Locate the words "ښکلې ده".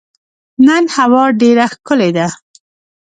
1.73-2.27